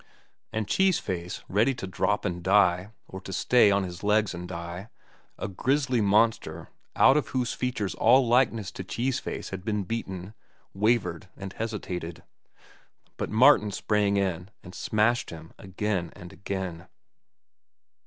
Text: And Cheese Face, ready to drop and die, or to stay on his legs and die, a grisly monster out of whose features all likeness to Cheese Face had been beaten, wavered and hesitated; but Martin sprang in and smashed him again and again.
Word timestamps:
And 0.51 0.67
Cheese 0.67 0.97
Face, 0.97 1.43
ready 1.47 1.75
to 1.75 1.85
drop 1.85 2.25
and 2.25 2.41
die, 2.41 2.89
or 3.07 3.21
to 3.21 3.31
stay 3.31 3.69
on 3.69 3.83
his 3.83 4.03
legs 4.03 4.33
and 4.33 4.47
die, 4.47 4.89
a 5.37 5.47
grisly 5.47 6.01
monster 6.01 6.69
out 6.95 7.17
of 7.17 7.27
whose 7.27 7.53
features 7.53 7.93
all 7.93 8.27
likeness 8.27 8.71
to 8.71 8.83
Cheese 8.83 9.19
Face 9.19 9.51
had 9.51 9.63
been 9.63 9.83
beaten, 9.83 10.33
wavered 10.73 11.29
and 11.37 11.53
hesitated; 11.53 12.23
but 13.17 13.29
Martin 13.29 13.69
sprang 13.69 14.17
in 14.17 14.49
and 14.63 14.73
smashed 14.73 15.29
him 15.29 15.53
again 15.59 16.11
and 16.15 16.33
again. 16.33 16.87